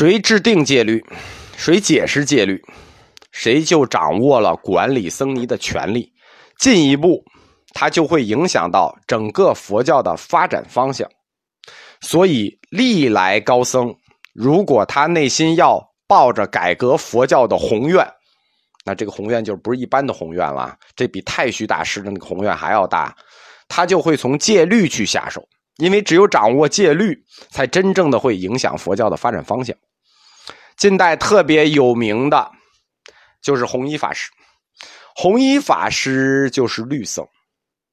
[0.00, 1.04] 谁制定戒律，
[1.58, 2.58] 谁解释戒律，
[3.32, 6.10] 谁就掌握了管理僧尼的权利。
[6.58, 7.22] 进一步，
[7.74, 11.06] 它就会影响到整个佛教的发展方向。
[12.00, 13.94] 所以，历来高僧，
[14.32, 15.78] 如果他内心要
[16.08, 18.02] 抱着改革佛教的宏愿，
[18.86, 23.14] 那这个宏愿就不是一般的宏愿了，这比太虚大师的那个宏愿还要大。
[23.68, 25.46] 他就会从戒律去下手，
[25.76, 29.76] 因为只有掌握戒律，才真正的会影响佛教的发展方向。
[30.80, 32.50] 近代特别有名的，
[33.42, 34.30] 就是弘一法师。
[35.14, 37.22] 弘一法师就是律僧，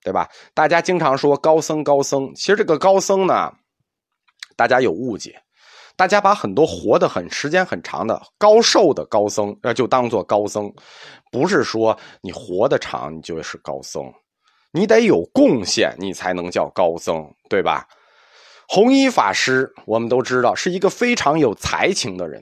[0.02, 0.26] 对吧？
[0.54, 3.52] 大家经常说高僧高僧，其实这个高僧呢，
[4.55, 5.38] 大家有误解，
[5.98, 10.73] 大家把很多活得很时间很长的高寿的高僧，那就当做高僧，
[11.30, 14.02] 不是说你活得长你就是高僧。
[14.72, 17.86] 你得有贡献，你才能叫高僧，对吧？
[18.70, 22.42] 弘一法师，我们都知道是一个非常有才情的人。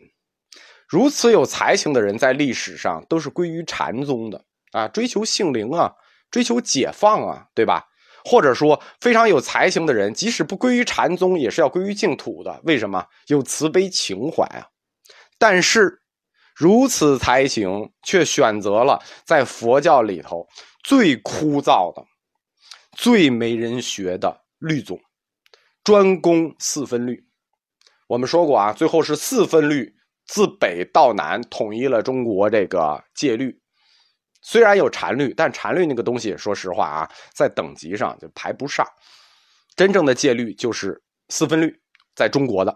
[0.88, 5.94] 如此有才情的人，在历史上都是归于禅宗的啊，追求性灵啊，
[6.30, 7.86] 追求解放啊，对吧？
[8.23, 12.59] 或者说，非常有才情的人，即使不归于禅宗，也是要归于净土的。
[12.64, 13.05] 为什么？
[13.27, 14.66] 有慈悲情怀啊。
[15.38, 16.02] 但是，
[16.55, 20.47] 如此才情，却选择了在佛教里头
[20.83, 22.03] 最枯燥的。
[22.97, 24.97] 最没人学的律宗，
[25.83, 27.27] 专攻四分律。
[28.08, 29.94] 我们说过啊，最后是四分律
[30.26, 33.56] 自北到南统一了中国这个戒律。
[34.42, 38.86] 虽然有禅律，但禅律那个东西，说实话啊，在等级上就排不上。
[39.76, 41.76] 真正的戒律就是四分律，
[42.16, 42.73] 在中国的，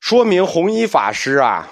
[0.00, 1.70] 说明弘一法师啊。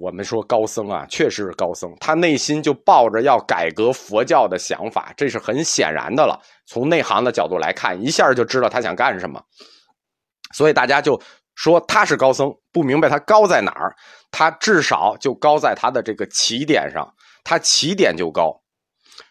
[0.00, 6.40] 我们说高僧啊，确实是高僧，他内心就抱着要改革佛教的想法，这是很显然的了。
[6.64, 9.42] 从内行的角度来看，一下就知道他想干什么。
[10.54, 11.20] 所以大家就
[11.54, 13.94] 说他是高僧，不明白他高在哪儿。
[14.30, 17.08] 他至少就高在他的这个起点上，
[17.44, 18.60] 他起点就高。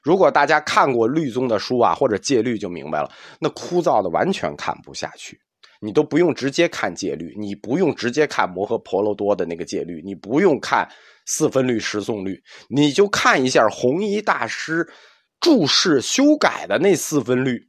[0.02, 5.40] 如果大家看过律宗的书啊，或者戒律，就明白了，那枯燥的完全看不下去。
[5.81, 10.90] 你都不用直接看戒律，你不用直接看摩诃婆罗多的那个戒律，你不用看
[11.26, 14.88] 四分律、十诵律，你就看一下弘一大师
[15.42, 17.68] 注释修改的那四分律，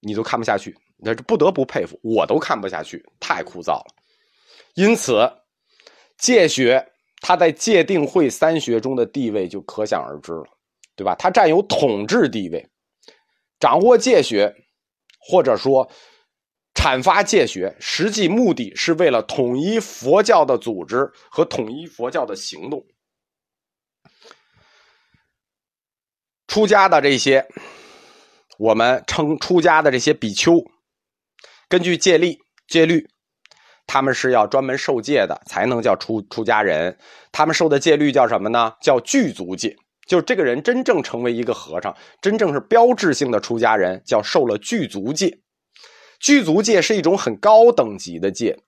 [0.00, 3.94] 你都看不下去，那不得不佩服，我都看不下去，太枯燥了。
[4.74, 5.30] 因此，
[6.18, 10.44] 戒学它在戒定慧三学中的地位就可想而知了，
[10.96, 11.14] 对吧？
[11.16, 12.68] 它占有统治地位，
[13.58, 14.54] 掌握戒学，
[15.18, 15.90] 或者说。
[16.74, 22.86] 阐发戒学，实际目的是为了统一佛教的组织和统一佛教的行动。
[26.46, 27.44] 出家的这些，
[28.58, 30.52] 我们称出家的这些比丘，
[31.68, 33.06] 根据戒律，戒律，
[33.86, 36.96] 他们是要专门受戒的，才能叫出出家人。
[37.30, 38.72] 他们受的戒律叫什么呢？
[38.80, 39.76] 叫具足戒。
[40.06, 45.38] 就是这个人真正成为一个和尚，真正是标志性的出家人，叫受了具足戒。
[46.18, 48.58] 具足戒是一种很高等级的戒，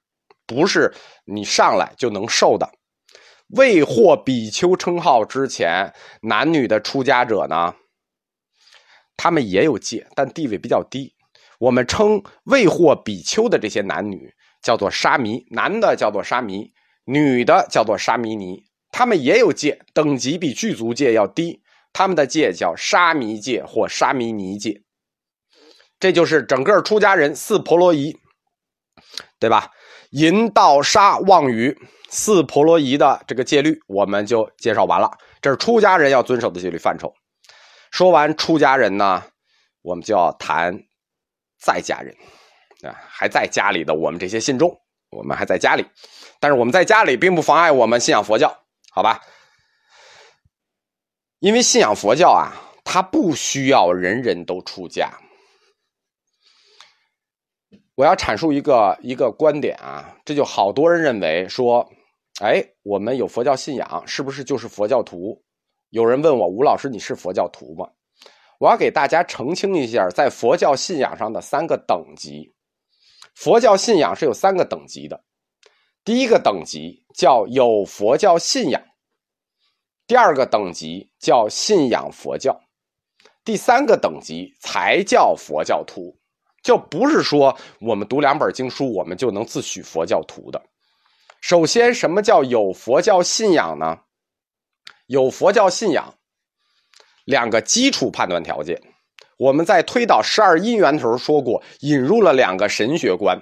[0.47, 0.93] 不是
[1.25, 2.71] 你上来就能受的。
[3.56, 5.91] 未获比丘称号之前，
[6.21, 7.75] 男女的出家者呢，
[9.16, 11.15] 他们也有戒，但地位比较低。
[11.60, 14.32] 我们称未获比丘的这些男女
[14.62, 16.72] 叫做沙弥，男的叫做沙弥，
[17.04, 18.65] 女的叫做沙弥尼。
[18.91, 21.60] 他们也有戒，等级比具足戒要低，
[21.93, 24.82] 他们的戒叫沙弥戒或沙弥尼戒。
[25.98, 28.16] 这就是整个出家人四婆罗夷，
[29.38, 29.71] 对吧？
[30.12, 31.78] 淫道杀妄语
[32.09, 35.10] 四婆罗夷的这个戒律，我们就介绍完了。
[35.42, 37.12] 这是出家人要遵守的戒律范畴。
[37.91, 39.22] 说完出家人呢，
[39.82, 40.81] 我们就要谈
[41.60, 42.16] 在家人
[42.82, 44.75] 啊，还在家里的我们这些信众，
[45.10, 45.87] 我们还在家里，
[46.41, 48.48] 但是我们在家里并不妨碍我们信仰佛教，
[48.91, 49.21] 好吧？
[51.41, 52.53] 因为信仰佛教啊，
[52.84, 55.10] 它不需要人人都出家。
[57.94, 61.86] 我要阐述一个一个观点啊，这就好多人认为说，
[62.41, 65.42] 哎，我们有佛教信仰，是不是就是佛教徒？
[65.91, 67.91] 有人问我，吴老师，你是佛教徒吗？
[68.60, 72.53] 我要给大家澄清一下，在佛教信仰上的三个等级。
[73.34, 75.24] 佛教信仰是有三个等级的，
[76.04, 78.83] 第一个等级叫有佛教信仰，
[80.07, 82.60] 第二个等级叫信仰佛教，
[83.47, 86.15] 第三个等级才叫佛教徒。
[86.62, 90.62] 就不是说我们读两本经书，我们就能自诩佛教徒的。
[91.41, 94.01] 首先，什么叫有佛教信仰呢？
[95.07, 96.15] 有佛教信仰，
[97.30, 98.82] 两个基础判断条件。
[99.38, 103.41] 我们在推导十二因缘的时候说过，引入了两个神学观。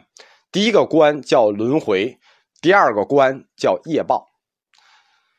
[0.52, 2.18] 第一个观叫轮回，
[2.60, 4.28] 第二个观叫业报。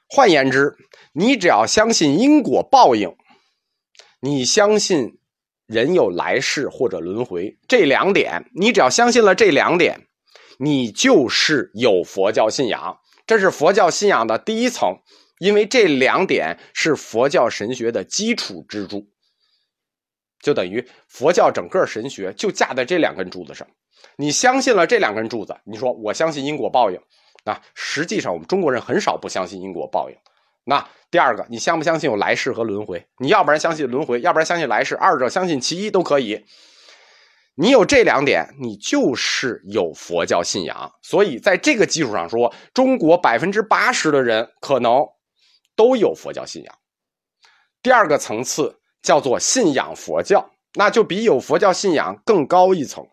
[0.09, 0.75] 换言之，
[1.13, 3.15] 你只要相信因果报应，
[4.19, 5.19] 你相信
[5.65, 10.07] 人有来世或者轮回这两点，你只要相信了这两点，
[10.57, 12.97] 你就是有佛教信仰。
[13.25, 14.97] 这是佛教信仰的第一层，
[15.39, 19.09] 因为这两点是佛教神学的基础支柱，
[20.41, 23.67] 就等于佛教整个神学就架在这两根柱子上。
[24.15, 26.99] 你相信了这两根柱子，你说我相信因果报应。
[27.45, 30.15] 啊，实际上我们中国人很少不相信因果报应。
[30.65, 33.03] 那第二个，你相不相信有来世和轮回？
[33.17, 36.45] 你要不然相信轮回，要不然相信来世，二者相信其一都可以。
[37.55, 40.91] 你有这两点，你就是有佛教信仰。
[41.01, 45.01] 所以在这个基础上说，中国百分之八十的人可能
[45.79, 46.75] 都有佛教信仰。
[47.81, 53.07] 第二个层次叫做信仰佛教，那就比有佛教信仰更高一层。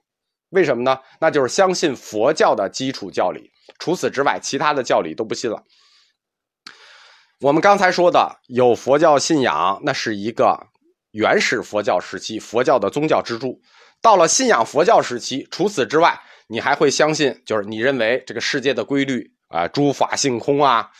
[0.49, 0.99] 为什么呢？
[1.21, 3.53] 那就是相信佛教的基础教理。
[3.79, 5.63] 除此之外，其他的教理都不信了。
[7.41, 10.67] 我们刚才说的有佛教信仰，那是一个
[11.13, 13.61] 原始佛教时期佛教的宗教支柱。
[14.03, 16.19] 到了信仰佛教时期，除此之外，
[16.49, 20.91] 你还会相信，就是你认为这个世界的规律啊，诸法性空啊，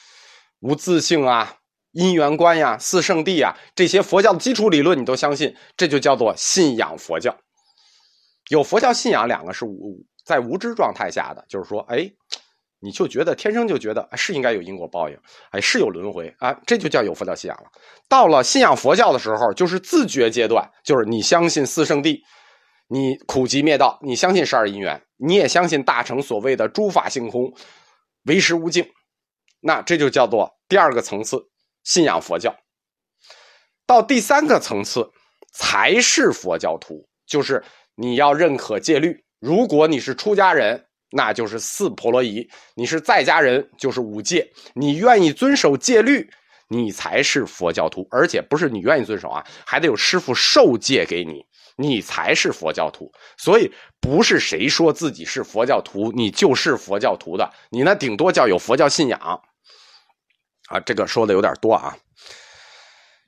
[0.61, 1.57] 无自性啊，
[1.93, 7.37] 因缘观呀，四圣地啊，这些佛教的基础理论你都相信，这就叫做信仰佛教。
[8.49, 12.11] 有佛教信仰，两个是无在无知状态下的，就是说，哎。
[12.79, 15.19] 你就觉得天生就觉得是应该有因果报应，
[15.51, 17.65] 哎，是有轮回啊，这就叫有佛教信仰了。
[18.07, 22.21] 到了信仰佛教的时候，就是自觉阶段，就是你相信四圣地，
[22.89, 27.51] 你苦集灭道，你相信十二因缘，你也相信大乘所谓的诸法性空，
[28.25, 28.87] 唯识无境，
[29.67, 31.45] 那这就叫做第二个层次
[31.83, 32.55] 信仰佛教。
[33.85, 35.11] 到第三个层次
[35.53, 37.63] 才是佛教徒，就是
[37.97, 39.25] 你要认可戒律。
[39.41, 40.85] 如果你是出家人。
[41.11, 46.29] 那就是四婆罗夷，你是在家人，就是五戒，你愿意遵守戒律，
[46.69, 51.47] 你才是佛教徒，而且不是你愿意遵守啊，还得有师傅授戒给你，
[51.77, 53.11] 你才是佛教徒。
[53.39, 59.41] 所以不是谁说自己是佛教徒，你就是佛教徒的，你那顶多叫有佛教信仰
[60.67, 60.81] 啊。
[60.81, 61.97] 这个说的有点多啊，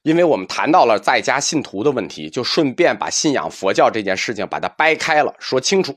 [0.03, 5.97] 因为我们谈到了在家信徒的问题，就顺便把信仰佛教这件事情把它掰开了说清楚。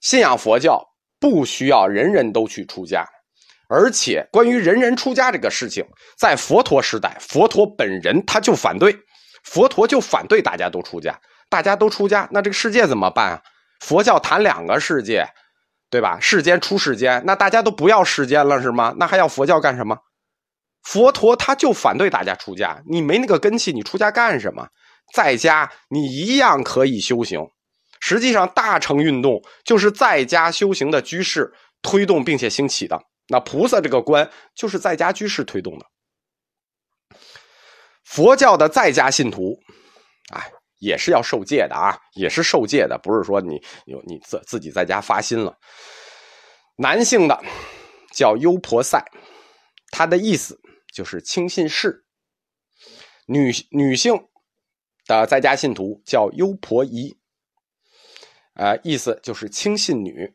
[0.00, 0.82] 信仰佛教
[1.18, 3.04] 不需要人人都去出家，
[3.68, 5.84] 而且关于人人出家这个事情，
[6.16, 8.96] 在佛陀时代，佛陀本人他就反对，
[9.42, 11.18] 佛陀就反对大家都出家，
[11.50, 13.42] 大家都出家，那这个世界怎么办啊？
[13.80, 15.26] 佛教谈两个世界，
[15.90, 16.18] 对吧？
[16.20, 18.94] 世间出世间，那大家都不要世间了是吗？
[18.98, 19.96] 那还要佛教干什么？
[20.88, 24.66] 佛陀他就反对大家出家，你没那个根气，你出家干什么？
[25.12, 27.46] 在家你一样可以修行。
[28.00, 31.52] 实际上，大乘运动就是在家修行的居士
[31.82, 32.98] 推动并且兴起的。
[33.28, 35.84] 那菩萨这个观就是在家居士推动的。
[38.04, 39.58] 佛教的在家信徒，
[40.32, 45.54] 哎，也是要受戒的啊，也是受戒的，不是说你有你自自己在家发心了。
[46.76, 47.38] 男性的
[48.14, 49.04] 叫优婆塞，
[49.90, 50.58] 他的意思
[50.98, 52.04] 就是轻信士。
[53.26, 54.20] 女女性
[55.06, 57.16] 的在家信徒叫优婆夷。
[58.54, 60.28] 呃，意思就是轻信女，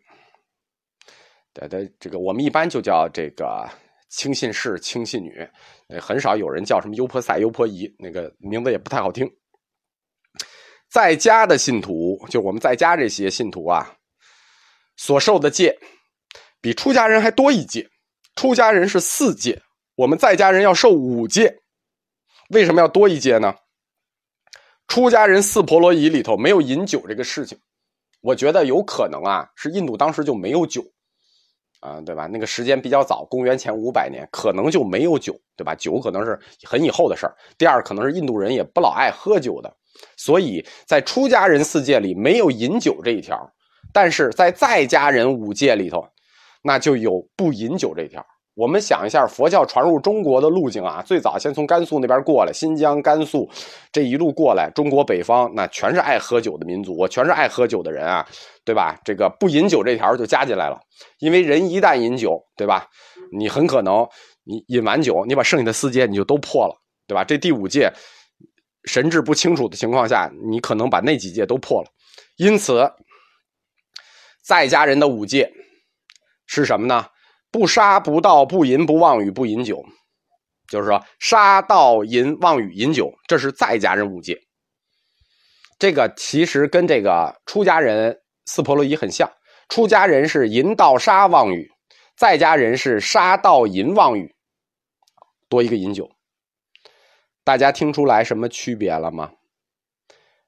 [1.54, 3.70] 的的这个我们一般就叫这个
[4.08, 5.46] 轻信士、轻信女，
[5.90, 9.30] 呃，很少有人叫什么优婆塞、优婆夷，那个名字也不太好听。
[10.90, 13.98] 在家的信徒，就我们在家这些信徒啊，
[14.96, 15.78] 所受的戒
[16.62, 17.90] 比出家人还多一戒。
[18.36, 19.62] 出家人是四戒，
[19.96, 21.60] 我们在家人要受五戒。
[22.50, 23.56] 为什么要多一戒呢？
[24.88, 27.58] 出家人四婆罗夷里头没有饮酒这个事情。
[28.22, 30.82] 我觉得有可能啊，是印度当时就没有酒，
[31.82, 32.26] 啊，对吧？
[32.26, 35.76] 那个时间比较早，公元前五百年，可能就没有酒，对吧？
[35.76, 37.36] 酒可能是很以后的事儿。
[37.58, 39.76] 第二，可能是印度人也不老爱喝酒的，
[40.16, 43.52] 所以在出家人四戒里没有饮酒这一条，
[43.92, 46.08] 但是在在家人五戒里头，
[46.62, 48.26] 那就有不饮酒这条。
[48.56, 53.50] 我们想一下，佛教传入中国的路径啊，最早先从甘肃那边过来，新疆、甘肃
[53.92, 58.24] 这一路过来，中国北方那全是爱喝酒的民族，全是爱喝酒的人啊，
[58.64, 59.00] 对吧？
[59.04, 60.80] 这个不饮酒这条就加进来了，
[61.18, 62.88] 因为人一旦饮酒，对吧？
[63.36, 64.08] 你很可能
[64.44, 66.76] 你饮完酒，你把剩下的四戒你就都破了，
[67.08, 67.24] 对吧？
[67.24, 67.92] 这第五戒
[68.86, 71.90] 神志不清楚的情况下，你可能把那几戒都破了。
[72.38, 72.92] 因此，
[74.46, 75.52] 在家人的五戒
[76.46, 77.08] 是什么呢？
[77.54, 79.86] 不杀不盗不淫不妄语不饮酒，
[80.68, 84.42] 就是说杀盗淫妄语饮酒，这是在家人五戒。
[85.78, 89.32] 这个其实跟这个出家人四婆罗夷很像。
[89.70, 91.70] 出家人是淫盗杀妄语，
[92.18, 94.34] 在家人是杀盗淫妄语，
[95.48, 96.10] 多一个饮酒。
[97.44, 99.32] 大家听出来什么区别了吗？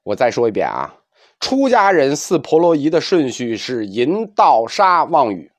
[0.02, 0.96] 我再说一遍啊，
[1.40, 5.52] 出家人四婆罗夷的顺序是淫盗杀妄语，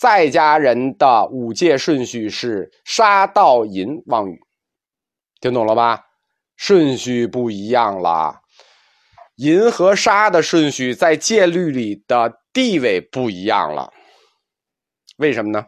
[0.00, 4.40] 在家人的五戒顺序是杀盗淫妄语，
[5.42, 6.06] 听懂了吧？
[6.56, 8.40] 顺序不一样了，
[9.36, 13.92] 淫和杀的顺序在戒律里的地位不一样了，
[15.18, 15.66] 为什么呢？